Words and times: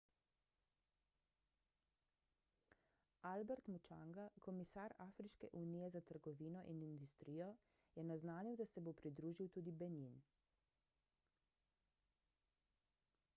albert 3.33 3.67
muchanga 3.73 4.25
komisar 4.47 4.95
afriške 5.07 5.49
unije 5.61 5.91
za 5.97 6.01
trgovino 6.11 6.63
in 6.73 6.81
industrijo 6.89 7.51
je 8.01 8.07
naznanil 8.13 8.59
da 8.65 8.69
se 8.75 8.85
bo 8.89 8.95
pridružil 9.05 9.51
tudi 9.59 9.75
benin 9.87 10.17